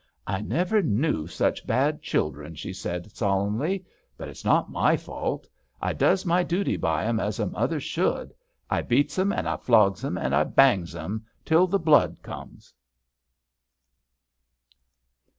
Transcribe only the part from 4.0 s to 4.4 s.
"but